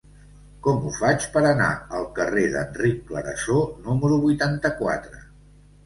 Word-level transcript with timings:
Com 0.67 0.79
ho 0.87 0.93
faig 0.99 1.27
per 1.35 1.43
anar 1.51 1.67
al 1.99 2.09
carrer 2.17 2.47
d'Enric 2.57 3.07
Clarasó 3.13 3.63
número 3.89 4.21
vuitanta-quatre? 4.27 5.27